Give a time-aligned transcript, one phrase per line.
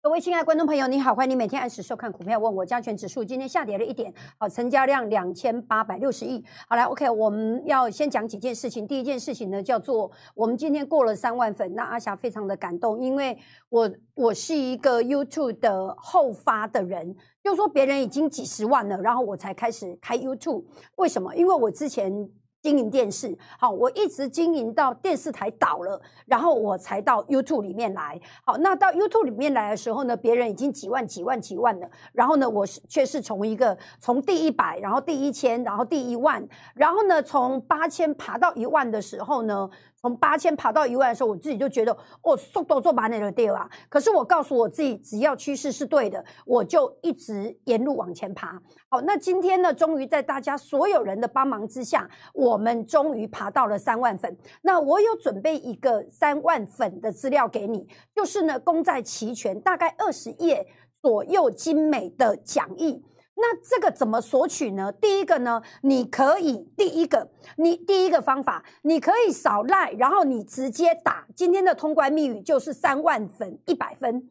[0.00, 6.42] 各位亲爱的观众朋友，你好，欢迎你每天按时收看股票问我加权指数，今天下跌了一点，好，成交量两千八百六十亿。
[6.68, 8.86] 好来，OK，我们要先讲几件事情。
[8.86, 13.36] 第一件事情呢，叫做我们今天过了三万粉，那阿霞非常的感动，因为
[13.70, 20.64] 我我是一个 YouTube 的后发的人，就说别人已经几十万了，然后我才开始开 YouTube。
[20.94, 21.34] 为什么？
[21.34, 22.30] 因为我之前。
[22.60, 28.20] 经营电视，好，我一直经营到电视台倒了，然后我才到 YouTube 里面来。
[28.44, 39.70] 好，那到 YouTube 里面来的时候呢，别人已经几万、几万、几万了，然后呢，我是却是从一个从第一百，然后第一千，然后第一万，然后呢，从八千爬到一万的时候呢。
[40.00, 43.68] 从八千爬到一万的时候，我自己就觉得哦，速度做把那个掉啊。
[43.88, 48.60] 可是我告诉我自己，只要趋势是对的，我就一直沿路往前爬。
[48.88, 54.36] 好，那今天呢，终于在大家所有人的帮忙之下，我们终于爬到了三万粉。
[54.62, 60.66] 那我有准备一个三万粉的资料给你，就是呢，功在齐全，大概二十页
[61.02, 63.04] 左右精美的讲义。
[63.40, 64.90] 那这个怎么索取呢？
[64.90, 74.28] 第一个呢，你可以第一个，你第一个方法，你可以扫赖，然后你直接打今天的通关密语就是三万粉一百分。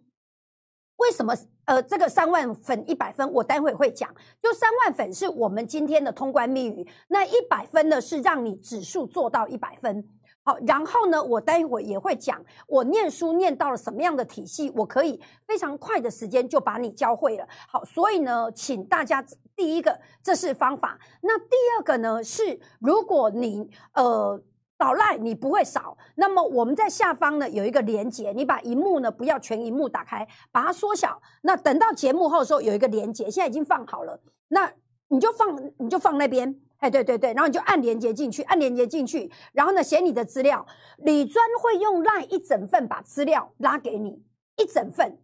[0.97, 1.33] 为什么？
[1.65, 4.09] 呃，这个三万粉一百分，我待会会讲。
[4.41, 10.07] 就三万粉是我们今天的通关密语，那一百分呢是让你指数做到一百分。
[10.47, 17.45] 好，然后呢，我待会也会讲我念书念到了什么样的体系，我可以非常快的时间就把你教会了。
[17.67, 19.21] 好，所以呢，请大家
[19.57, 24.41] 第一个这是方法，那第二个呢是，如果你呃
[24.79, 31.21] 扫赖你不会扫，那么我们在下方呢有一个连接，你把荧幕呢不要全荧幕打开，把它缩小。
[31.41, 34.71] 那等到节目后的时候有一个连接，现在已经放好了，那
[35.09, 36.61] 你就放你就放那边。
[36.79, 40.65] 哎，对对对，然后你就按连接进去，按连接进去，然后呢写你的资料，
[40.97, 44.23] 李专会用赖一整份把资料拉给你
[44.57, 45.17] 一整份，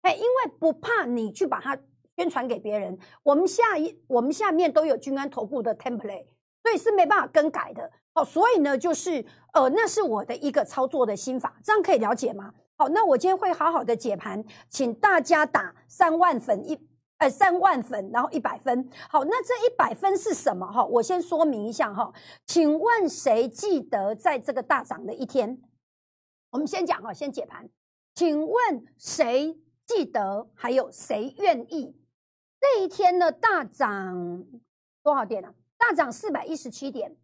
[0.00, 1.78] 哎，因为不怕你去把它
[2.16, 6.26] 宣传给别人，我们下一我们下面都有君安投顾的 template，
[6.62, 12.54] 所以是没办法更改的哦，所以呢就是呃那是我的一个操作的心法，这样可以了解吗？
[12.76, 16.88] 好，那我今天会好好的解盘，请大家打三万粉一。
[17.28, 18.88] 三万粉，然后一百分。
[19.08, 20.66] 好，那这一百分是什么？
[20.66, 22.12] 哈，我先说明一下哈。
[22.46, 25.60] 请问谁记得在这个大涨的一天？
[26.50, 27.68] 我们先讲哈，先解盘。
[28.14, 30.48] 请问谁记得？
[30.54, 31.96] 还有谁愿意？
[32.60, 34.44] 这一天呢，大涨
[35.02, 35.52] 多少点啊？
[35.76, 37.16] 大涨四百一十七点。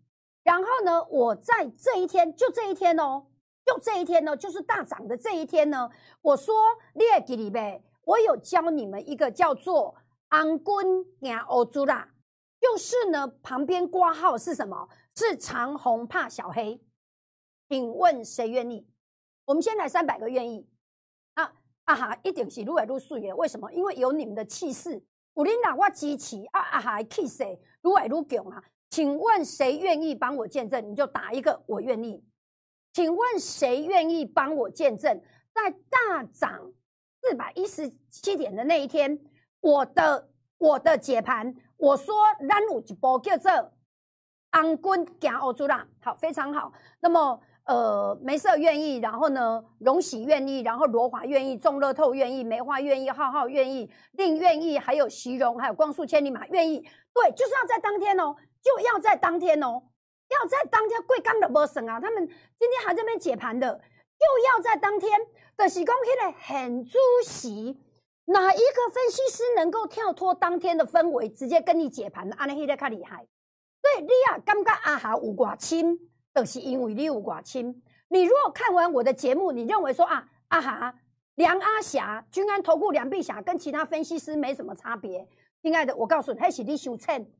[0.42, 3.26] 然后呢，我在这一天，就这一天哦，
[3.64, 5.88] 就这一天呢，就是大涨的这一天呢，
[6.22, 6.54] 我说
[6.94, 7.82] 列给你呗。
[8.10, 9.94] 我有教你们一个叫做
[10.30, 12.08] “安坤亚欧朱啦”，
[12.60, 14.88] 就是呢，旁边挂号是什么？
[15.14, 16.80] 是长红怕小黑。
[17.68, 18.84] 请问谁愿意？
[19.44, 20.68] 我们先来三百个愿意。
[21.34, 21.52] 啊
[21.84, 23.36] 啊哈，一定是撸来撸水的。
[23.36, 23.72] 为什么？
[23.72, 25.00] 因为有你们的气势。
[25.34, 27.44] 有领导我支持啊啊哈，气势
[27.82, 28.64] 撸来撸强啊！
[28.90, 30.90] 请问谁愿意帮我见证？
[30.90, 32.24] 你就打一个，我愿意。
[32.92, 35.22] 请问谁愿意帮我见证？
[35.54, 36.72] 在大涨。
[37.22, 39.18] 四百一十七点的那一天，
[39.60, 42.14] 我的我的解盘，我说
[42.48, 43.72] 咱有一波叫做
[44.50, 46.72] 安坤行欧珠啦，好，非常好。
[47.00, 56.80] 那么呃，梅色愿意，然后呢，荣喜愿意，然后罗华愿意，众乐透愿意，梅花愿意，浩浩愿意，令愿意，还有席荣，还有光速千里马愿意，
[57.12, 59.82] 对，就是要在当天哦，就要在当天哦，
[60.30, 65.20] 要在当天贵刚的波神啊，他们今天还在那边解盘的，就要在当天。
[65.60, 67.78] 就是讲迄个很主席，
[68.24, 72.34] 哪一个分析师能够跳脱当天的氛围，直接跟你解盘的？
[72.36, 73.26] 安尼迄个较厉害。
[73.82, 75.98] 对，你啊，感觉阿哈有寡亲，
[76.34, 77.82] 就是因为你有寡亲。
[78.08, 80.94] 你如果看完我的节目，你认为说啊，阿哈
[81.34, 85.28] 梁阿霞、君安投顾梁碧霞跟其他分析师没什么差别。
[85.62, 87.30] 亲爱的，我告诉你，还是你想称，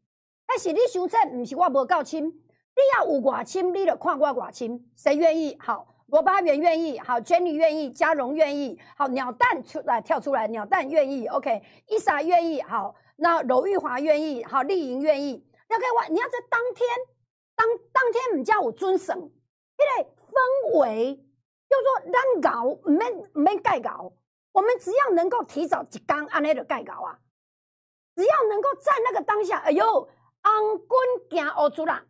[0.47, 2.26] 还是你想称，不是我无够亲。
[2.28, 5.56] 你要有寡亲，你就看我寡亲，谁愿意？
[5.59, 5.86] 好。
[6.10, 16.89] 罗巴元愿意，好，Jenny 愿意，嘉荣愿意，好，鸟蛋出来跳出来，鸟蛋愿意，OK，伊莎愿意，好，那娄玉华愿意，好，丽莹愿意，要给我，你要在当天，
[17.54, 21.15] 当当天唔叫我遵守，因为氛围
[21.68, 24.12] 叫做让搞，没没盖稿，
[24.51, 27.21] 我们只要能够提早几刚安内的盖稿啊，
[28.16, 30.09] 只要能够在那个当下，哎呦，
[30.41, 30.98] 安坤
[31.30, 32.04] 行欧出啦，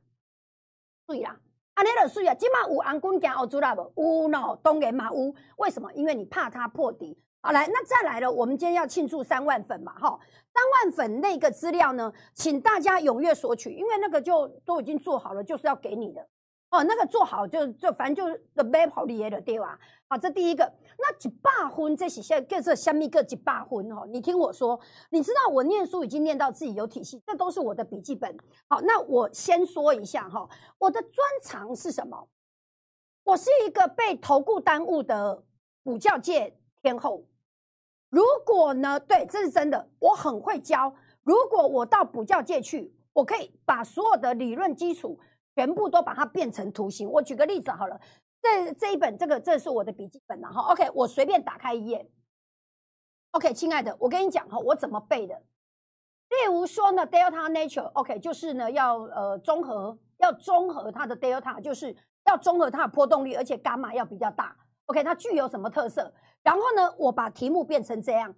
[1.07, 1.39] 对啦。
[1.81, 2.35] 安尼就水啊！
[2.35, 3.81] 今嘛有安坤行欧洲啦不？
[3.97, 5.35] 有喏，当然嘛有。
[5.57, 5.91] 为什么？
[5.95, 7.17] 因为你怕他破底。
[7.41, 10.19] 好来，那再来了，我们今天要庆祝三万粉嘛，哈！
[10.53, 16.21] 三万粉那个资料呢，请大家踊跃索取，因为那个就都已经做好了，就是要给你的。
[16.71, 19.79] 哦，那个做好就就反正就是 the best 好厉害的对吧？
[20.09, 20.73] 好，这第一个。
[21.03, 24.07] 那一百分这是现叫做虾米个一百分哦？
[24.13, 24.79] 你听我说，
[25.09, 28.37] 你知道我念书已经念到自己有体系，这都是我的笔记本。
[28.69, 30.47] 好，那我先说一下哈，
[30.79, 31.13] 我的专
[31.43, 32.29] 长是什么？
[33.25, 35.43] 我是一个被投顾耽误的
[35.83, 37.25] 补教界天后。
[38.11, 40.95] 如果呢，对，这是真的，我很会教。
[41.23, 45.19] 如果我到补教界去，我可以把所有的理论基础。
[45.55, 47.11] 全部都把它变成图形。
[47.11, 48.01] 我举个例子好了，
[48.41, 50.73] 这这一本这个这是我的笔记本了哈。
[50.73, 52.11] OK，我随便打开一页。
[53.33, 55.35] OK，亲爱的，我跟你讲哈，我怎么背的？
[56.31, 61.95] 例如说呢，delta nature，OK，就是呢要呃综合，要综合它的 delta，就是
[62.25, 64.57] 要综合它的波动率，而且伽马要比较大。
[64.87, 66.13] OK，它具有什么特色？
[66.43, 68.35] 然后呢，我把题目变成这样。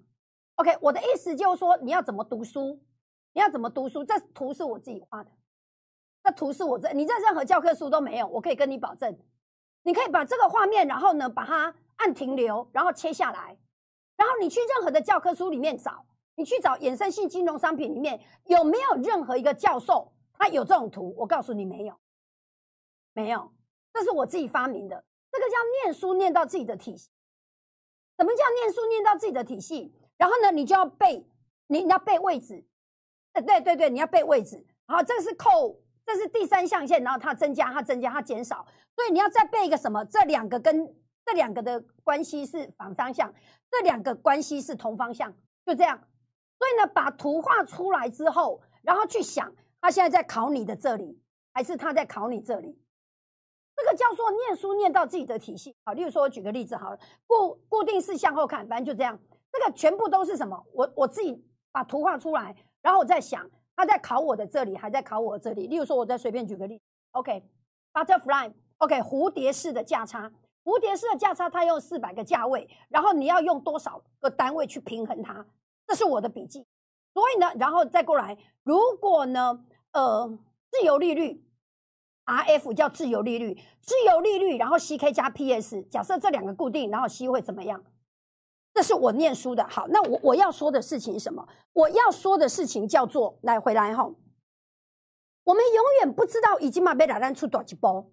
[0.57, 2.83] OK，我的意思就是说，你要怎么读书？
[3.33, 4.05] 你要怎么读书？
[4.05, 5.31] 这图是我自己画的。
[6.25, 9.19] 那图是我在你在任何教科书都没有，我可以跟你保证，
[9.83, 13.59] 你可以把这个画面，然后呢把它按停留，然后切下来，
[14.17, 21.13] 然后你去任何的教科书里面找，你去找衍生性金融商品里面有没有任何一个教授他有这种图？
[21.19, 21.95] 我告诉你没有，
[23.15, 23.53] 没有，
[23.93, 27.11] 这是我自己发明的，这个叫念书念到自己的体系。
[28.17, 29.93] 什么叫念书念到自己的体系？
[30.17, 31.27] 然后呢，你就要背，
[31.67, 32.65] 你要背位置，
[33.33, 35.81] 对对对对，你要背位置，好，这个是扣。
[36.05, 38.67] 这是第三象限，然后它增加，它增加，它减少，
[38.97, 40.05] 所以你要再背一个什么？
[40.05, 40.87] 这两个跟
[41.25, 43.33] 这两个的关系是反方向，
[43.71, 45.33] 这两个关系是同方向，
[45.65, 45.97] 就这样。
[46.59, 51.21] 所以呢，把图画出来之后，然后去想，他现在在考你的这里，
[51.55, 52.79] 还是他在考你这里？
[53.75, 55.75] 这个叫做念书念到自己的体系。
[55.85, 59.19] 好，例如说，我举个例子好了，固固定式向后看，反正就这样。
[59.51, 60.63] 这个全部都是什么？
[60.73, 63.49] 我我自己把图画出来，然后我再想。
[63.75, 65.67] 他在考我的这里，还在考我这里。
[65.67, 66.81] 例如说，我再随便举个例
[67.13, 70.31] ，OK，butterfly，OK，蝴蝶式的价差，
[70.65, 75.47] 蝴蝶式的价差，它用四百个价位，然后你要用多少个单位去平衡它？
[75.87, 76.67] 这是我的笔记。
[77.15, 80.39] 所以呢，然后再过来，如果呢，呃，
[80.71, 81.45] 自由利率
[82.25, 87.85] ，RF 叫自由利率，自由利率，然后 CK 加 PS，假设这两个固定，然后 C 会怎么样？
[88.75, 91.47] 这是我念书的，好，那我我要说的事情什么？
[91.75, 94.11] 我要说的事情叫做来回来哈，
[95.45, 98.11] 我们永远不知道已经嘛被打烂出多几波，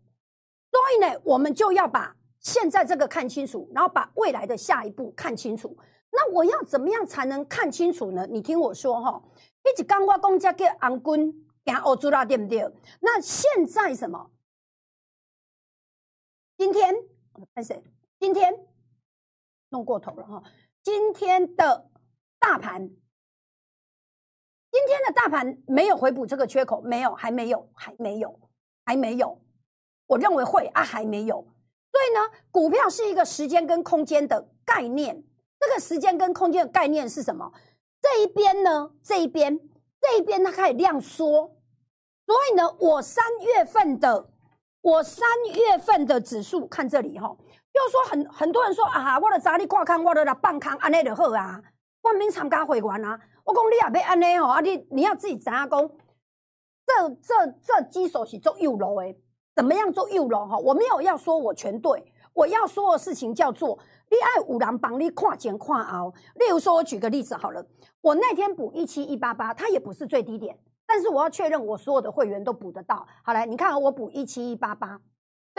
[0.70, 5.78] 所以呢，我们就要把现在这个看清楚，然后把未来的下一步看清楚。
[6.12, 8.28] 那我要怎么样才能看清楚呢？
[8.30, 9.24] 你听我说哈，
[9.64, 12.70] 一直刚我公家给安军给欧洲啦，对不对？
[13.00, 14.30] 那现在什么？
[16.58, 16.94] 今天
[17.56, 17.82] 看谁，
[18.20, 18.66] 今天。
[19.69, 20.44] 弄过头了哈！
[20.83, 21.89] 今天的
[22.39, 22.88] 大盘，
[24.71, 28.39] 今天的大盘没有回补这个缺口，没有，还没有，还没有，
[28.86, 29.42] 还没有。
[30.07, 31.36] 我认为会啊，还没有。
[31.92, 35.24] 所以呢，股票是一个时间跟空间的概念。
[35.60, 37.51] 这个时间跟空间的概念是什么？
[38.01, 39.60] 这一边呢，这一边，
[40.00, 41.56] 这一边它开始量缩。
[42.25, 44.31] 所以呢，我三月份的，
[44.81, 47.36] 我三月份的指数看这里哈。
[47.71, 51.62] 就说很很多人说啊，我的早你挂康，我的来放康，安尼就好啊。
[52.01, 53.19] 我免参加会员啊。
[53.45, 55.69] 我讲你也要安尼吼，啊你你要自己知影讲，
[56.86, 59.16] 这这这基手是做右路的，
[59.56, 60.57] 怎么样做右路哈？
[60.57, 63.77] 我没有要说我全对，我要说的事情叫做
[64.10, 66.13] 你爱五郎帮你跨前跨后。
[66.36, 67.65] 例如说，我举个例子好了，
[68.01, 73.05] 我那天补一七一八八，它也不是最低点，但是我要确认我所有的会员都补得到。
[73.24, 75.00] 好来，你看我补一七一八八，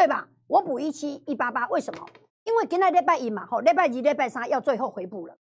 [0.01, 0.27] 对吧？
[0.47, 2.09] 我补一七一八八，为什么？
[2.45, 5.37] 因为今天礼拜一嘛，吼，礼拜二、礼拜三要最后回补了。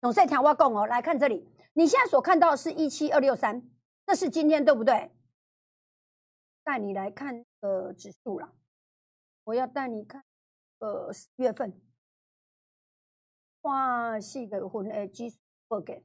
[0.00, 3.62] 董事听我讲哦，来看这里，你现在所看到的是一七二六三，
[4.04, 5.12] 这是今天对不对？
[6.64, 8.52] 带你来看呃指数了，
[9.44, 10.24] 我要带你看
[10.80, 11.80] 呃四月份，
[13.60, 16.04] 哇，细的混诶基数不给，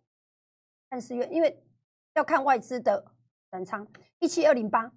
[0.91, 1.65] 看四月，因为
[2.13, 3.11] 要看外资的
[3.49, 3.87] 短仓
[4.19, 4.91] 一七二零八，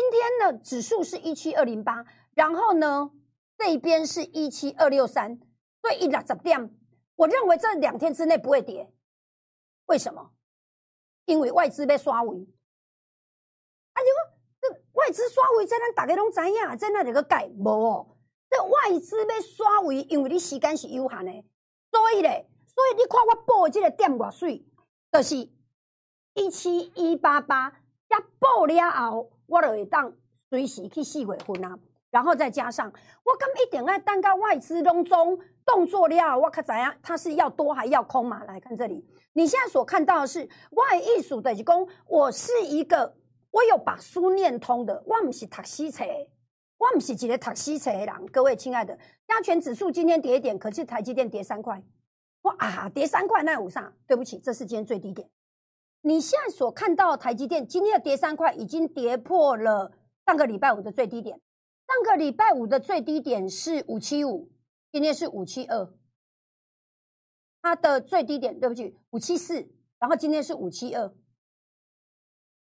[0.00, 2.06] 今天的指数是一七二零八。
[2.32, 3.10] 然后呢，
[3.58, 5.38] 这边是一七二六三，
[5.82, 6.74] 对一两十点，
[7.16, 8.90] 我认为这两天之内不会跌。
[9.86, 10.30] 为什么？
[11.26, 12.36] 因为外资被刷尾。
[13.92, 18.16] 啊，你说这外资刷尾，在咱大家拢知影，在那里个盖无哦。
[18.48, 21.32] 这外资被刷尾，因为你时间是有限的，
[21.90, 24.66] 所以咧，所以你看我报的这个点偌水，
[25.12, 25.36] 就是
[26.34, 27.79] 一七一八八，
[28.10, 30.12] 一报了后，我就会当
[30.48, 31.78] 随时去四月份啊。
[32.10, 38.42] 然后再加上，我刚一点爱蛋糕外资当中动作了，我看怎样，它是要多还要空嘛？
[38.44, 40.40] 来看这里，你现在所看到的是
[40.72, 43.14] 外艺术的工，我是一个，
[43.52, 46.04] 我有把书念通的，我不是读西册，
[46.78, 48.98] 我不是一个读西册的人，各位亲爱的，
[49.28, 51.80] 加权指数今天跌一点，可是台积电跌三块，
[52.42, 53.92] 哇啊，跌三块那有啥？
[54.08, 55.30] 对不起，这是今天最低点。
[56.02, 59.92] 你现在所看到台积电今天的跌三块，已经跌破了
[60.24, 61.38] 上个礼拜五的最低点。
[61.86, 64.50] 上个礼拜五的最低点是五七五，
[64.92, 65.92] 今天是五七二。
[67.60, 71.06] 它的最低点，对不起，五七四，然后今天是五七二。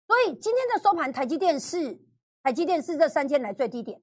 [0.09, 2.01] 所以今天的收盘，台积电是
[2.43, 4.03] 台积电是这三天来最低点。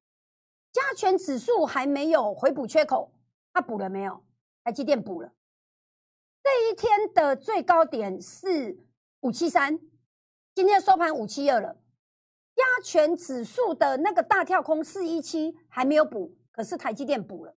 [0.72, 3.12] 加权指数还没有回补缺口，
[3.52, 4.24] 它补了没有？
[4.64, 5.34] 台积电补了。
[6.42, 8.80] 这一天的最高点是。
[9.26, 9.80] 五七三，
[10.54, 11.78] 今天收盘五七二了。
[12.56, 17.56] 加权指数的那个大跳空四一七还没有补，可是台积电补了。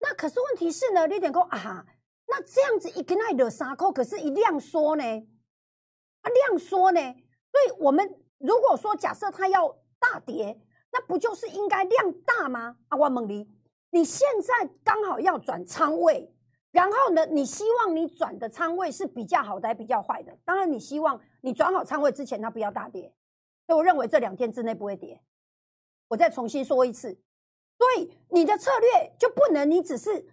[0.00, 1.86] 那可是问题是呢，你点讲啊，
[2.26, 5.04] 那这样子一根奈的三扣，可是一量缩呢？
[5.04, 7.00] 啊，量缩呢？
[7.00, 8.04] 所以我们
[8.38, 9.68] 如果说假设它要
[10.00, 12.76] 大跌，那不就是应该量大吗？
[12.88, 13.48] 啊，万梦离，
[13.90, 16.34] 你现在刚好要转仓位。
[16.76, 17.24] 然后呢？
[17.24, 20.36] 你希望你转的仓位是比较好的，还比较坏的？
[20.44, 23.14] 当然，你希望你转好仓位之前，它不要大跌。
[23.66, 25.18] 所以我认为这两天之内不会跌。
[26.08, 27.18] 我再重新说一次，
[27.78, 30.26] 所以你的策略就不能你只是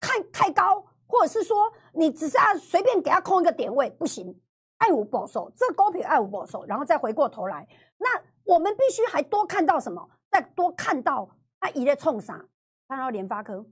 [0.00, 4.40] 看太高，或者是说你只是啊随便给它空一个点位，不行。
[4.78, 8.08] 爱无保守，这高品爱无保守，然后再回过头来，那
[8.44, 10.08] 我们必须还多看到什么？
[10.30, 11.28] 再多看到
[11.60, 12.42] 它一列冲啥？
[12.88, 13.66] 看到联发科。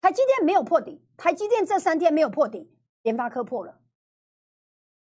[0.00, 2.70] 台积电没有破底，台积电这三天没有破底，
[3.02, 3.80] 联发科破了。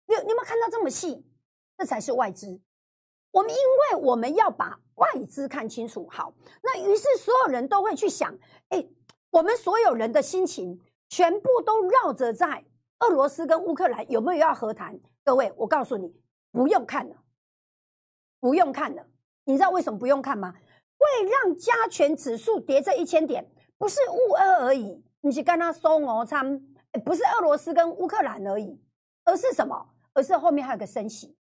[0.06, 1.26] 你你有没有看到这么细？
[1.76, 2.60] 这才是外资。
[3.30, 8.36] 我们因为我们要把外资看清楚，好，那于是所有人都会去想，
[8.70, 8.88] 哎，
[9.30, 12.64] 我们所有人的心情全部都绕着在
[13.00, 14.98] 俄罗斯跟乌克兰有没有要和谈？
[15.22, 16.18] 各位，我告诉你，
[16.50, 17.16] 不用看了，
[18.40, 19.06] 不用看了。
[19.44, 20.54] 你知道为什么不用看吗？
[20.96, 23.48] 会让加权指数跌这一千点。
[23.78, 26.60] 不是乌俄而已，你是跟他收俄仓，
[27.04, 28.78] 不是俄罗斯跟乌克兰而已，
[29.24, 29.94] 而是什么？
[30.14, 31.36] 而是后面还有个升息，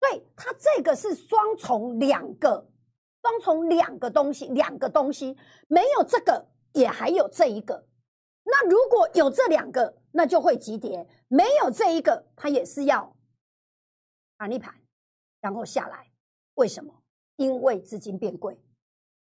[0.00, 2.66] 对，它这个是双重两个，
[3.20, 5.36] 双重两个东西，两个东西
[5.68, 7.86] 没有这个，也还有这一个。
[8.44, 13.14] 那如果有这两个，那就会急跌；没有这一个，它也是要
[14.38, 14.74] 盘一盘，
[15.42, 16.10] 然后下来。
[16.54, 17.02] 为什么？
[17.36, 18.58] 因为资金变贵。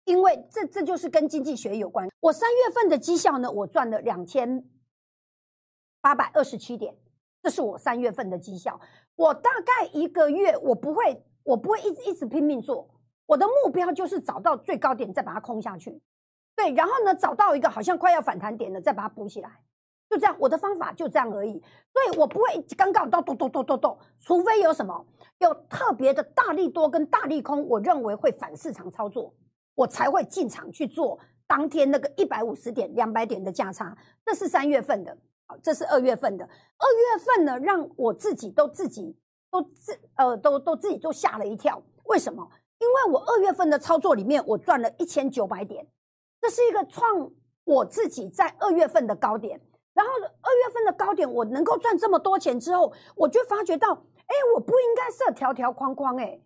[0.04, 2.08] 因为这这就是跟经济学有关。
[2.20, 4.64] 我三月份的绩效呢，我赚了两千
[6.00, 6.96] 八百二十七点，
[7.42, 8.80] 这是我三月份的绩效。
[9.14, 12.88] 我大概一个月，我不会，我不会一直一直拼命做。
[13.26, 16.00] 我的目标就是找到最高点，再把它空下去。
[16.56, 19.60] 对，然后呢，找到一个好像快要反弹点了，再把它补起来。
[20.10, 21.52] 就这样，我的方法就这样而已。
[21.92, 25.06] 所以我不会刚刚到咚咚咚咚咚，除非有什么
[25.38, 29.32] 有特别的大力多跟大力空，我认为会反市场操作。
[29.74, 36.44] 我才会进场去做当天那个一百五十点、两百点的价差，这是三月份的，好，这是二月份的。
[36.44, 39.16] 二月份呢，让我自己都自己
[39.50, 41.82] 都自呃都都自己都吓了一跳。
[42.04, 42.48] 为什么？
[42.78, 45.86] 因为我二月份的操作里面，我赚了一千九百点，
[46.40, 47.30] 这是一个创
[47.64, 49.60] 我自己在二月份的高点。
[49.94, 56.40] 然后二月份的高点，我能够赚这么多钱之后，我就发觉到，哎，我不应该设条条框框，哎。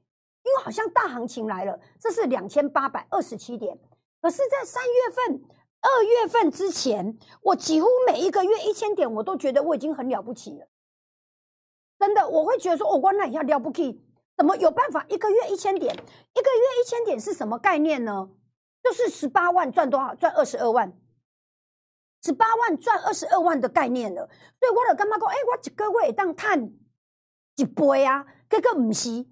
[0.47, 3.77] 因为好像大行情来了，这是两千八百二十七点。
[4.23, 5.43] 可是，在三月份、
[5.81, 10.69] 二月份之前，我几乎每一个月一千点，我都觉得我已经很了不起了。
[11.99, 14.01] 真的，我会觉得说，我关那一下了不起，
[14.37, 15.93] 怎么有办法一个月一千点？
[15.93, 15.97] 一
[16.41, 18.31] 个月一千点是什么概念呢？
[18.85, 20.15] 就是十八万赚多少？
[20.15, 20.97] 赚二十二万。
[22.23, 24.29] 十八万赚二十二万的概念了。
[24.61, 25.29] 所以我就干嘛讲？
[25.29, 26.73] 哎，我一个月当赚
[27.57, 28.27] 一倍啊？
[28.49, 29.27] 这个不是。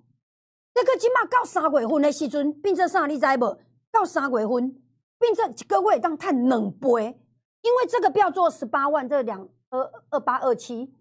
[0.74, 3.06] 这个起码到三月份的时阵，变成啥？
[3.06, 3.56] 你知无？
[3.92, 4.82] 到三月份
[5.20, 7.16] 变成一个月当赚两倍，
[7.62, 10.92] 因为这个不要做十八万，这两二二八二七，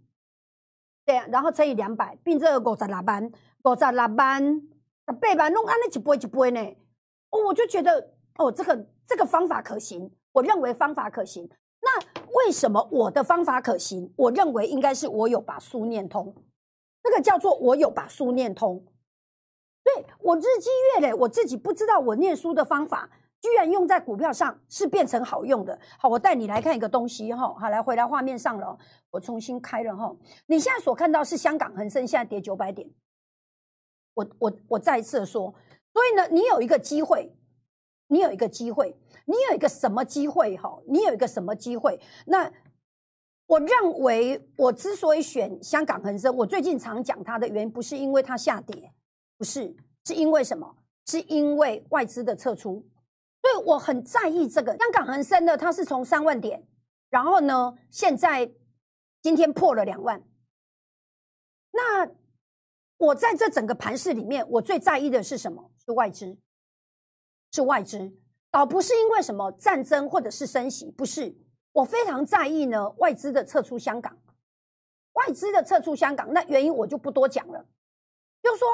[1.04, 3.26] 对，然后乘以两百，变成五十六万，
[3.64, 4.62] 五十六万
[5.08, 6.76] 十八万，弄安尼一倍一倍呢。
[7.32, 11.50] 哦，我就觉得哦，这个这个方法可行，我认为方法可行。
[11.82, 12.00] 那
[12.32, 14.14] 为什么我的方法可行？
[14.16, 16.34] 我认为应该是我有把书念通，
[17.02, 18.86] 这个叫做我有把书念通。
[19.84, 23.10] 对我日积月累，我自己不知道我念书的方法
[23.42, 25.78] 居然用在股票上是变成好用的。
[26.00, 27.54] 好，我带你来看一个东西哈。
[27.54, 28.78] 好，来回来画面上了，
[29.12, 30.16] 我重新开了哈。
[30.46, 32.90] 你现在所看到是香港恒生现在跌九百点。
[34.14, 35.54] 我我我再一次的说，
[35.92, 37.36] 所以呢，你有一个机会，
[38.08, 40.80] 你有一个机会，你有一个什么机会哈？
[40.88, 42.00] 你有一个什么机会？
[42.28, 42.50] 那
[43.48, 48.94] 我认为我之所以选香港恒生，我最近常讲它的原因，不是因为它下跌。
[49.38, 49.76] 不是，
[50.06, 50.78] 是因为什么？
[51.06, 52.88] 是因为外资的撤出，
[53.42, 54.78] 所以我很在意这个。
[54.78, 56.66] 香港恒生的它是从三万点，
[57.10, 58.50] 然后呢，现在
[59.22, 60.24] 今天破了两万。
[61.72, 62.10] 那
[62.98, 65.72] 我在这整个盘市里面，我最在意的是什么？
[65.86, 66.38] 是外资，
[67.52, 68.14] 是外资，
[68.50, 71.36] 倒不是因为什么战争或者是升息，不是。
[71.74, 74.18] 我非常在意呢，外资的撤出香港，
[75.14, 77.68] 外资的撤出香港，那原因我就不多讲了。
[78.42, 78.68] 就是说，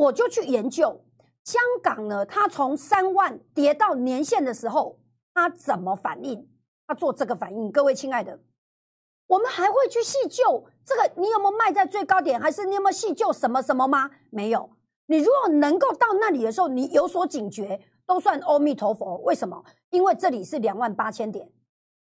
[0.00, 1.04] 我就去研究
[1.44, 4.98] 香港呢，它从三万跌到年线的时候，
[5.34, 6.48] 它怎么反应？
[6.86, 8.40] 它做这个反应，各位亲爱的，
[9.26, 14.10] 我们还会去细究这个，你有没有卖在最高点，还是你有没有细究什么什么吗？
[14.30, 14.70] 没有。
[15.06, 19.18] 你如果能够到那里的时候，你有所警觉，都算阿弥陀佛。
[19.18, 19.62] 为什么？
[19.90, 21.50] 因为这里是两万八千点。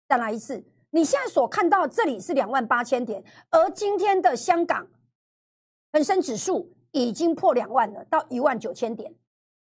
[0.08, 4.86] 再来一次，你现在所看到这里是两万八千点，而今天的香港
[5.92, 6.72] 恒生指数
[7.06, 9.14] 已经破两万了，到一万九千点。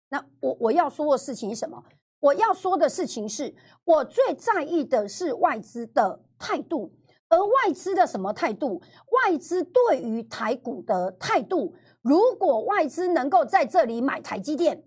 [0.09, 1.83] 那我我要说的事情是什么？
[2.19, 6.93] 我要说的事情是我最在意的是外资的态度，
[7.29, 8.81] 而外资的什么态度？
[9.11, 11.75] 外资对于台股的态度。
[12.01, 14.83] 如果外资能够在这里买台积电，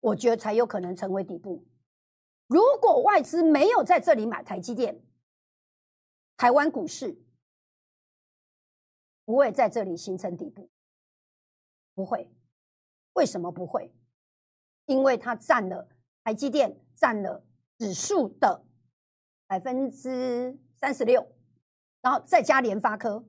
[0.00, 1.64] 我觉得才有可能成为底部。
[2.46, 5.02] 如果外资没有在这里买台积电，
[6.36, 7.18] 台湾股市
[9.28, 10.70] 不会在这里形成底部，
[11.94, 12.32] 不会。
[13.12, 13.92] 为什么不会？
[14.86, 15.86] 因为它占了
[16.24, 17.44] 台积电占了
[17.76, 18.64] 指数的
[19.46, 21.30] 百分之三十六，
[22.00, 23.22] 然后再加联发科，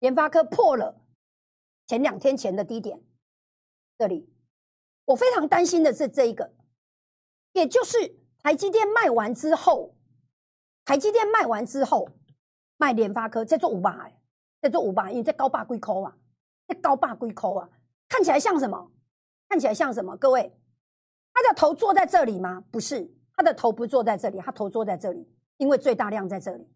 [0.00, 1.00] 联发科破了
[1.86, 3.02] 前两天前的低点，
[3.96, 4.28] 这里
[5.06, 6.52] 我非常担心的是这一个。
[7.54, 9.96] 也就是台积电卖完之后，
[10.84, 12.10] 台积电卖完之后
[12.82, 14.12] 卖联发科，在做五百，
[14.60, 16.12] 在做五百，因为在高霸龟抠啊，
[16.66, 17.68] 在高霸龟抠啊，
[18.08, 18.90] 看起来像什么？
[19.48, 20.16] 看起来像什么？
[20.16, 20.52] 各位，
[21.32, 22.64] 他的头坐在这里吗？
[22.72, 25.24] 不是，他的头不坐在这里，他头坐在这里，
[25.58, 26.68] 因为最大量在这里，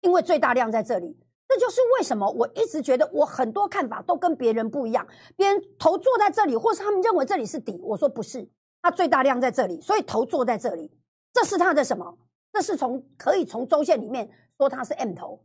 [0.00, 5.06] 因为最大量在这里，这就是为什么我一直觉得我很多看法都跟别人不一样，
[5.36, 8.50] 别人头坐在这里，或是他们认为这里是底，我说不是。
[8.82, 10.90] 它最大量在这里，所以头坐在这里，
[11.32, 12.18] 这是它的什么？
[12.52, 15.42] 这是从可以从周线里面说它是 M 头，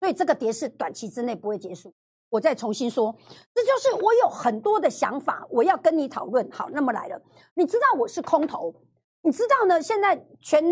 [0.00, 1.94] 所以这个跌势短期之内不会结束。
[2.30, 3.14] 我再重新说，
[3.54, 6.50] 这就是我有很多的想法，我要跟你讨论。
[6.50, 7.22] 好，那么来了，
[7.54, 8.74] 你知道我是空头，
[9.22, 9.80] 你知道呢？
[9.80, 10.62] 现在全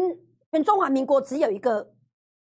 [0.50, 1.94] 全中华民国只有一个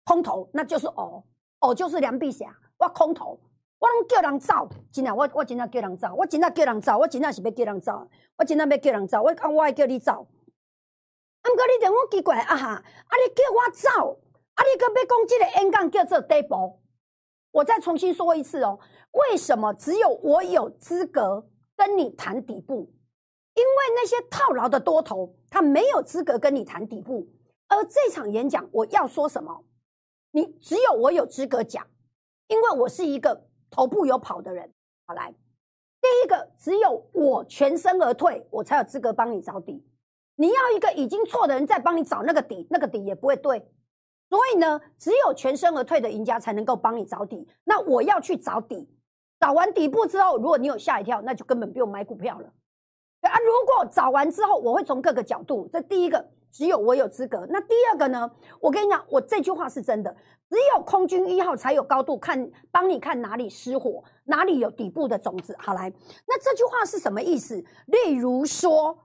[0.05, 1.25] 空头，那就是哦
[1.61, 3.41] 哦，就是梁碧霞，我空头。
[3.81, 5.15] 我拢叫人走，真啊！
[5.15, 8.09] 我我真啊叫人走，我真啊叫人走，我真啊是要叫人走，
[8.39, 10.27] 我真啊要叫人走，我讲我爱叫你走。
[11.43, 12.69] 啊，毋过你令我奇怪啊哈！
[12.69, 12.83] 啊，
[13.19, 14.21] 你叫我走，
[14.55, 16.81] 啊，你哥被攻击的 N 杠叫做底部。
[17.53, 18.79] 我再重新说一次哦，
[19.13, 22.93] 为什么只有我有资格跟你谈底部？
[23.55, 27.29] 因为那些套牢的多头，他没有资格跟你谈底部。
[27.69, 29.65] 而这场演讲我要说什么？
[30.33, 31.87] 你只有我有资格讲，
[32.49, 33.47] 因为我是一个。
[33.71, 34.73] 头部有跑的人，
[35.05, 35.35] 好来，
[36.01, 39.85] 第一个只有我全身而退，我才有资格帮你找底。
[40.37, 43.69] 你要一个已经错的人再帮你找那个底，那个底也不会对。
[44.29, 47.49] 所以呢，只有全身而退的赢家才能够帮你找底。
[47.65, 48.89] 那我要去找底，
[49.39, 52.53] 找完底部之后，如果你有吓一跳，那就根本不用买股票了。
[53.23, 56.31] 啊，如果找完之后，我会从各个角度，这第一个。
[56.53, 57.45] 只有我有资格。
[57.51, 58.31] 那第二个呢？
[58.61, 60.17] 我跟你讲，我这句话是真的。
[60.49, 65.57] 只有空军一号才有高度看，帮你看哪里失火，哪里有底部的种子。
[65.59, 65.93] 好来，
[66.29, 67.57] 那这句话是什么意思？
[67.87, 68.97] 例如说，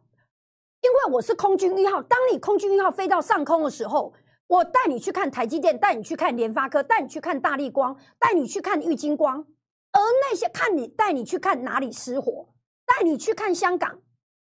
[0.81, 4.13] 因为我是空军一号，当你空军一号飞到上空的时候，
[4.49, 9.45] 我带你去看台积电，带你去看联发科，带你去看大力光，带你去看玉金光。
[9.91, 12.49] 而那些看你带你去看哪里失火，
[12.83, 14.01] 带你去看香港，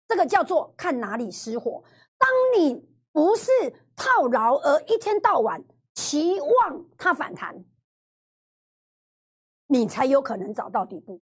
[0.08, 1.84] 这个叫做看哪里失火。
[2.20, 3.52] 当你不是
[3.96, 5.64] 套牢，而一天到晚
[5.96, 7.66] 期望它反弹，
[9.66, 11.20] 你才有可能找到底部。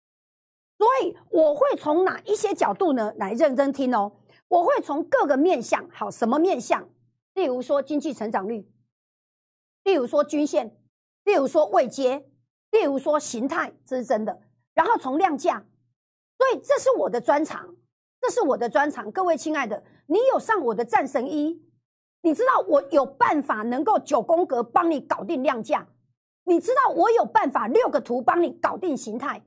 [0.80, 4.12] 所以我会从哪一些角度呢来认真听哦？
[4.48, 6.88] 我会从各个面向，好，什么面向？
[7.36, 8.68] 例如说经济成长率，
[9.84, 10.76] 例如说均线，
[11.24, 12.28] 例如说位阶，
[12.72, 14.42] 例如说形态，这是真的。
[14.74, 15.64] 然后从量价，
[16.38, 17.76] 所以这是我的专长，
[18.20, 19.84] 这是我的专长，各位亲爱的。
[20.08, 21.64] 你有上我的战神一，
[22.22, 25.88] 你知道我有办法能够九宫格帮你搞定量价，
[26.44, 29.46] 你知道我有办法六个图帮你搞定形态，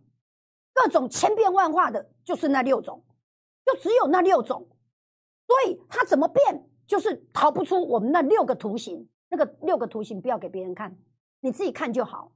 [0.75, 3.05] 各种千变万化的，就是那六种，
[3.65, 4.69] 就只有那六种，
[5.47, 9.09] 所以它怎么变，就是逃不出我们那六个图形。
[9.31, 10.97] 那个六个图形不要给别人看，
[11.41, 12.33] 你自己看就好。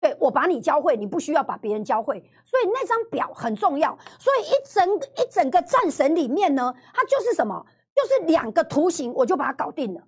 [0.00, 3.98] 对我把你教会，你不需要把别人教会，所以那张表很重要。
[4.18, 7.66] 所以一整一整个战神里面呢，它就是什么？
[7.94, 10.00] 就是两个图形，我就把它搞定了，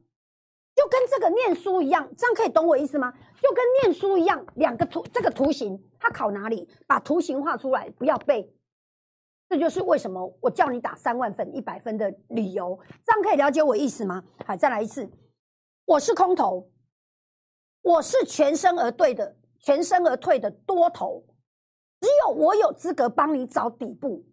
[0.74, 3.12] 就跟这个念书一样，这样可以懂我意思吗？
[3.42, 6.66] 就跟念书一样，两个图，这个图形它考哪里？
[6.86, 8.50] 把图形画出来，不要背。
[9.52, 12.78] 这就是为什么我叫你打三万分、一百分的理由。
[13.04, 14.24] 这样可以了解我意思吗？
[14.46, 15.06] 好，再来一次，
[15.84, 16.70] 我是空头，
[17.82, 19.36] 我是全身而退的。
[19.60, 21.22] 全身而退的多头，
[22.00, 24.24] 只有我有资格帮你找底部，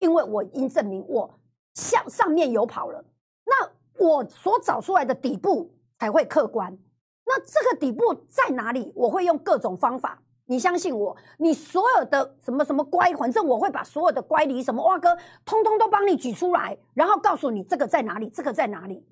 [0.00, 1.40] 因为我已经证明我
[1.72, 3.02] 向上面有跑了。
[3.46, 6.78] 那我所找出来的底部才会客观。
[7.24, 8.92] 那这个底部在哪里？
[8.94, 19.06] 我会用各种方法，你相信我，你所有的什么什么乖，反正我会把所有的乖离什么哇哥，通通都帮你举出来，然后告诉你这个在哪里，这个在哪里，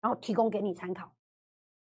[0.00, 1.12] 然后提供给你参考。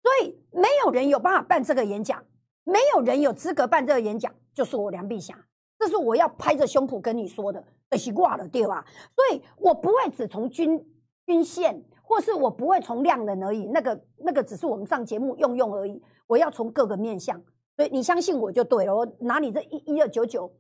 [0.01, 2.23] 所以没有人有办法办这个演讲。
[2.65, 5.37] 没有人有资格办这个演讲，就是我梁碧霞，
[5.77, 8.85] 这是我要拍着胸脯跟你说的，可惜挂了，对吧？
[9.13, 10.81] 所以我不会只从均
[11.25, 16.01] 均线，或是我不会从量能而已，那个那个只是我们上节目用用而已。
[16.25, 17.43] 我要从各个面向，
[17.75, 18.95] 所以你相信我就对了。
[18.95, 20.51] 我拿你这一一二九九，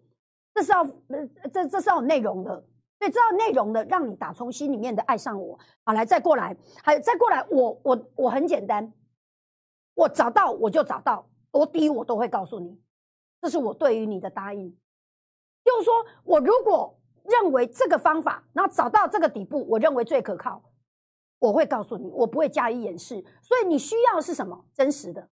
[0.53, 0.85] 这是要
[1.51, 2.55] 这这是要内容的，
[2.99, 5.57] 所以这要内容的，让你打从心里面的爱上我。
[5.85, 8.91] 好，来再过来，还有再过来，我我我很简单，
[9.95, 11.27] 我找到我就找到。
[11.51, 12.81] 多低我都会告诉你，
[13.39, 14.75] 这是我对于你的答应。
[15.63, 20.63] 就是说我如果认为这个方法，然后找到这个底部，我认为最可靠，
[21.37, 23.23] 我会告诉你，我不会加以掩饰。
[23.43, 24.65] 所以你需要是什么？
[24.73, 25.29] 真实的，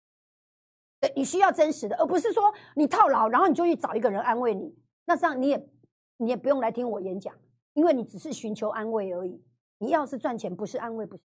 [1.15, 4.73] 你需要真实的，而不是说你套牢，然后你就去找一个人安慰你。
[5.05, 5.69] 那这样你也
[6.17, 7.33] 你也不用来听我演讲，
[7.73, 9.43] 因为你只是寻求安慰而已。
[9.77, 11.21] 你要是赚钱，不是安慰，不是。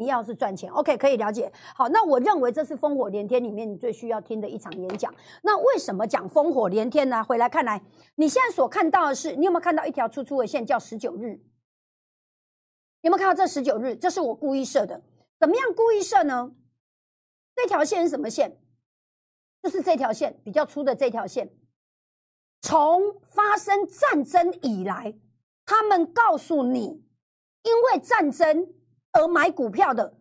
[0.00, 1.52] 你要是赚钱，OK，可以了解。
[1.74, 5.12] 好，那我认为这是烽火连天里面你最需要听的一场演讲。
[5.42, 7.24] 那为什么讲烽火连天呢？
[7.24, 7.82] 回来看来，
[8.14, 11.40] 你现在所看到的是，你有没有看到一条粗粗的线叫十九日？
[13.00, 13.96] 有没有看到这十九日？
[13.96, 15.02] 这是我故意设的。
[15.40, 16.52] 怎么样故意设呢？
[17.56, 18.56] 这条线是什么线？
[19.68, 21.50] 就是这条线比较粗的这条线。
[22.62, 25.14] 从发生战争以来，
[25.66, 27.04] 他们告诉你，
[27.62, 28.74] 因为战争。
[29.10, 30.18] 而买股票的，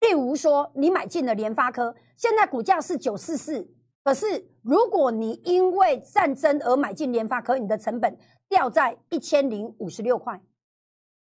[0.00, 10.40] 例如说，你买进了联发科，现在股价是九四四，可是如果你因为战争而买进联发科，你的成本掉在一千零五十六块。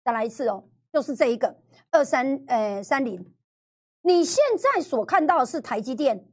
[0.05, 1.57] 再来一次哦，就是这一个
[1.90, 3.33] 二三呃三零，
[4.03, 6.29] 你现在所看到的是台积电，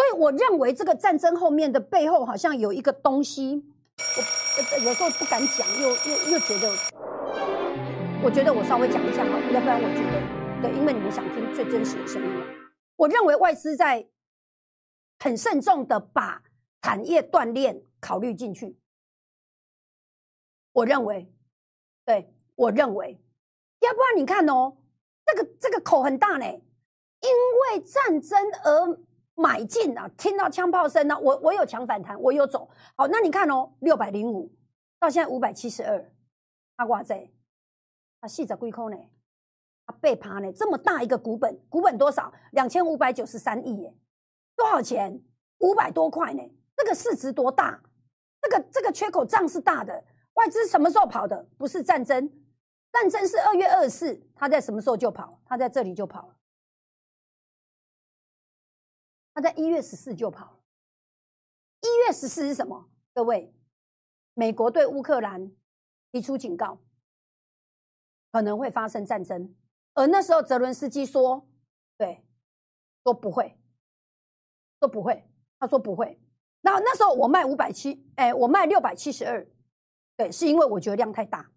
[0.00, 3.62] 所以我认为这个战争后面的背后好像有一个东西，
[3.98, 6.72] 我有时候不敢讲，又又又觉得。
[8.24, 12.30] 我觉得我稍微讲一下好，要不然我觉得对，因为你们想听最真实的声音。
[12.96, 14.08] 我认为外资在
[15.18, 16.44] 很慎重的把
[16.80, 18.78] 产业锻炼考虑进去。
[20.72, 21.30] 我认为，
[22.06, 23.20] 对我认为，
[23.80, 24.78] 要不然你看哦，
[25.26, 27.30] 这个这个口很大呢，因
[27.74, 28.98] 为战争而
[29.40, 32.68] 买进啊，听到枪炮声呢，我我有强反弹，我有走。
[32.94, 34.52] 好，那你看哦，六百零五
[34.98, 36.12] 到现在五百七十二，
[36.76, 37.16] 阿瓜仔。
[38.20, 38.96] 啊，细着龟壳呢？
[39.86, 40.52] 啊，被趴呢？
[40.52, 42.30] 这么大一个股本，股本多少？
[42.52, 43.94] 两千五百九十三亿耶！
[44.54, 45.18] 多少钱？
[45.60, 46.42] 五百多块呢？
[46.76, 47.80] 这个市值多大？
[48.42, 50.04] 这个这个缺口账是大的。
[50.34, 51.46] 外资什么时候跑的？
[51.56, 52.30] 不是战争，
[52.92, 55.40] 战争是二月二十四，他在什么时候就跑？
[55.46, 56.34] 他在这里就跑了。
[59.42, 60.60] 在一月十四就跑。
[61.82, 62.88] 一月十四是什么？
[63.14, 63.54] 各位，
[64.34, 65.50] 美国对乌克兰
[66.12, 66.78] 提出警告。
[68.32, 69.56] 可能会发生战争，
[69.92, 71.48] 而那时候泽伦斯基说
[71.98, 72.24] ：“对，
[73.02, 73.58] 说不会，
[74.78, 76.16] 说不会。”他说不会。
[76.60, 79.44] 那那时候我卖五百七，哎，我卖六百七十二，
[80.16, 81.50] 对，是因为我觉得量太大，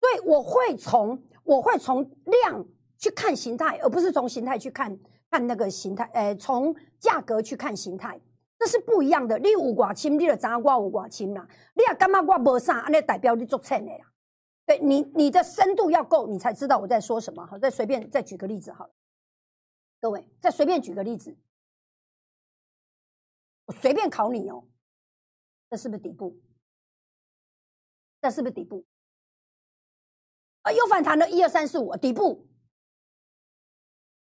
[0.00, 4.98] 所以我会从我会从量去看形态，而不是从形态去看
[5.34, 8.20] 看那个形态，哎，从价格去看形态，
[8.56, 9.36] 这是不一样的。
[9.40, 11.44] 你有寡轻，你就知我有寡轻啦。
[11.74, 14.12] 你也感觉我无啥，安尼代表你做称的呀。
[14.64, 17.44] 对你，你的深度要够，你才知道我在说什么。
[17.46, 18.94] 好，再随便再举个例子，好了，
[20.00, 21.36] 各位，再随便举个例子，
[23.64, 24.62] 我随便考你哦，
[25.68, 26.40] 这是不是底部？
[28.22, 28.86] 这是不是底部？
[30.62, 32.46] 啊，又反弹了一二三四五，底部，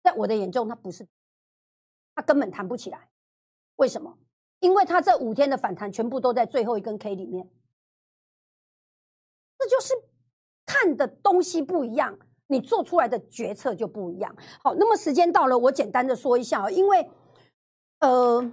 [0.06, 1.06] 在我的眼中，它不是，
[2.16, 3.10] 它根本弹不起来。
[3.76, 4.18] 为什么？
[4.60, 7.50] 因为它这五天的反弹全部都在最后一根 K 里面，
[9.58, 9.94] 这就是。
[10.68, 14.36] 看的东西不一样，你做出来的决策就不一样。
[14.64, 17.08] 好，那么时间到了，我简单的说一下啊因为，
[18.00, 18.52] 呃，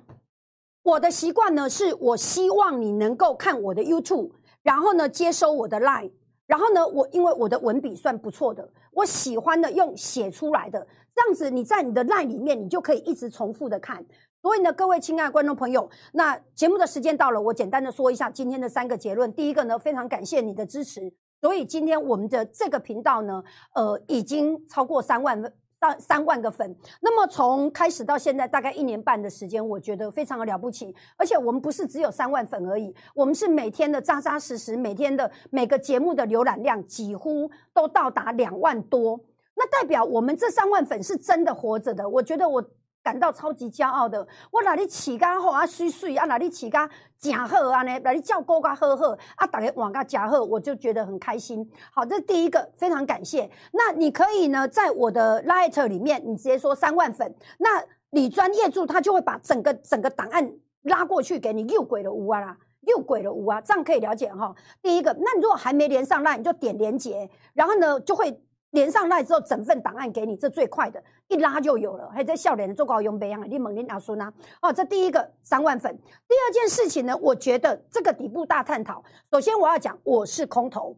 [0.82, 4.30] 我的习惯呢，是我希望你能够看我的 YouTube，
[4.62, 6.12] 然后呢接收我的 Line，
[6.52, 14.04] 然后呢我因为我的文笔算不错的，我喜欢的用写出来的，这样子你在你的 Line 里面，你就可以一直重复的看。
[14.42, 19.32] 所以呢，各位亲爱的观众朋友，那节目的时间到了，我简单的说一下今天的三个结论。
[19.32, 21.10] 第一个呢，非常感谢你的支持，
[21.40, 23.42] 所以今天我们的这个频道呢，
[23.74, 25.40] 呃，已经超过三万
[25.82, 26.76] 到三万个粉。
[27.00, 30.94] 那么从开始到现在，大概一年半的时间，我觉得非常的了不起。
[31.16, 39.18] 而且我们不是只有三万粉而已，我们是每天的扎扎实实，每天的每个节目的浏览量几乎都到达两万多。
[39.56, 42.08] 那代表我们这三万粉是真的活着的。
[42.08, 42.64] 我觉得我。
[43.02, 46.88] 感到超级骄傲的，我哪里饲甲好啊，水水啊，哪里饲甲
[47.18, 47.98] 真好啊呢？
[48.00, 51.68] 哪里照顾甲好好啊，大家玩甲真好，我就觉得很开心。
[51.92, 53.50] 好，这是第一个，非常感谢。
[53.72, 64.54] 那你可以呢，在我的 Light 里面，你直接说三万粉，那李专业助他就会把整个整个档案拉过去给你，又鬼的屋啊啦，又鬼了无啊，这样可以了解哈。
[64.80, 68.40] 第一个，那如果还没连上，那你就点连接，然后呢就会。
[68.72, 72.10] 连上来之后，整份档案给你，这最快的，一拉就有了。
[72.10, 74.32] 还在笑脸做高用培养，你猛你拿孙啊！
[74.62, 75.94] 哦，这第一个三万粉。
[76.26, 79.04] 第二件事情呢，我觉得这个底部大探讨。
[79.30, 80.96] 首先我要讲，我是空头，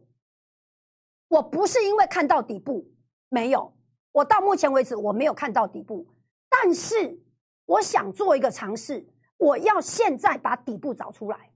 [1.27, 2.89] 我不是因为看到底部
[3.27, 3.73] 没有，
[4.13, 6.07] 我到目前为止我没有看到底部，
[6.49, 7.19] 但是
[7.65, 11.51] 我想做一个尝试，我要现在把底部找出来，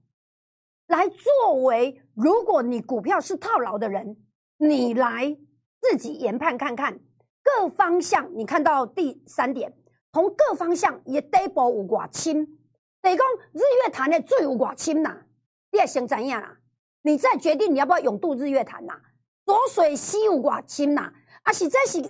[0.88, 4.18] 来作为如果你股票是套牢的人，
[4.58, 5.38] 你来。
[5.80, 7.00] 自己研判看看
[7.42, 9.74] 各方向，你看到第三点，
[10.12, 12.58] 从各方向也得保有寡轻。
[13.00, 15.24] 等于讲日月潭的最有寡轻呐，
[15.72, 16.58] 你也想怎样啦？
[17.02, 19.00] 你再决定你要不要永渡日月潭呐？
[19.46, 21.12] 浊水溪有寡轻呐，
[21.42, 22.02] 啊是这是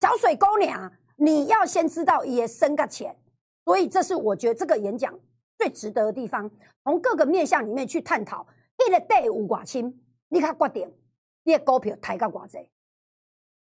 [0.00, 0.92] 小水沟呢？
[1.16, 3.16] 你要先知道也深个浅，
[3.64, 5.18] 所以这是我觉得这个演讲
[5.56, 6.48] 最值得的地方，
[6.84, 8.46] 从各个面向里面去探讨。
[8.86, 10.94] 一个地有寡轻，你看决定
[11.42, 12.58] 你的股票抬到寡济。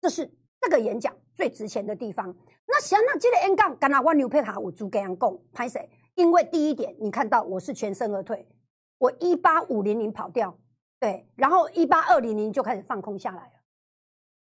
[0.05, 0.29] 这是
[0.61, 2.27] 这个演讲最值钱的地方。
[2.67, 5.89] 那想那这个 N 杠，刚刚我牛配卡我租给人讲，拍谁？
[6.13, 8.47] 因为第一点，你看到我是全身而退，
[8.99, 10.55] 我一八五零零跑掉，
[10.99, 13.51] 对，然后一八二零零就开始放空下来了。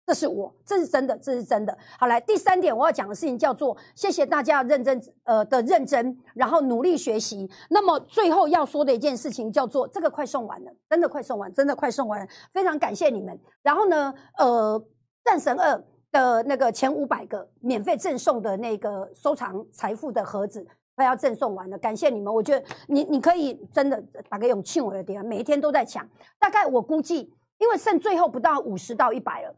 [0.04, 1.78] 这是我，这是真的，这是真的。
[2.00, 7.48] 好，来第三点我要讲的事情叫做谢谢大家认真呃的认真，然后努力学习。
[7.70, 13.38] 那么最后要说的一件事情叫做这个快送完了，真的快送完，真的快送完了，非常感谢你们。
[13.62, 14.84] 然后呢，呃。
[15.24, 15.82] 战神二
[16.12, 22.32] 的那个前五百个免费赠送的那个收藏财富的盒子快要赠送完了，感谢你们！
[22.32, 26.08] 我觉得你你可以真的打个勇气，我的点，每一天都在抢。
[26.38, 29.56] 大概我估计，因为剩最后不到五十到一百了，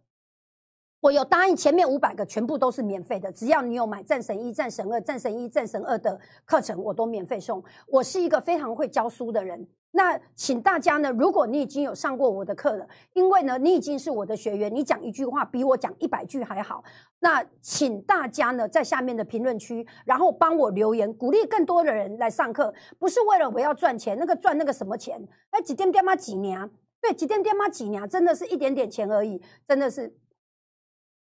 [1.00, 7.62] 我有答应前面五百个全部都是免费的，只要你有买战神一、战神二、战神一、战神二的课程，我都免费送。
[7.88, 9.68] 我是一个非常会教书的人。
[9.96, 16.84] 那请大家呢，如果你已经有上过我的课了，因为呢，你已经是我的学员，你讲一句话比我讲一百句还好。
[17.20, 25.18] 那请大家呢，在下面的评论区，然后帮我留言，鼓励更多的人来上课，不是为了我要赚钱，那个赚那个什么钱？
[25.48, 26.70] 哎，几点点嘛几年？
[27.00, 28.06] 对，几点点嘛几年？
[28.06, 30.14] 真的是一点点钱而已，真的是。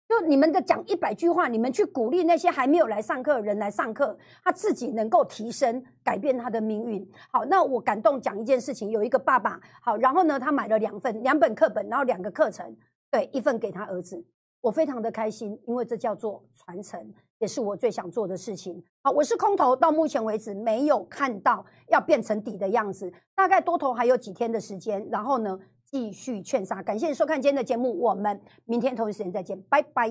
[0.06, 7.06] 就你们的讲一百句话，你们去鼓励那些还没有来上课的人来上课，他自己能够提升，改变他的命运。
[7.32, 12.76] 好，那我感动讲一件事情，有一个爸爸，好，然后呢，他买了两份两本课本，然后两个课程，
[13.10, 14.22] 对，一份给他儿子，
[14.60, 18.84] 我非常的开心，因为这叫做传承，也是我最想做的事情。
[19.02, 25.58] 好，我是空头，到目前为止没有看到要变成底的样子，大概多头还有几天的时间，然后呢？
[25.94, 30.11] 继续劝杀，感谢收看今天的节目，我们明天同一时间再见，拜拜。